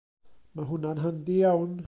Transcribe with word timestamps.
Mae 0.55 0.67
hwnna'n 0.71 1.03
handi 1.05 1.37
iawn. 1.53 1.79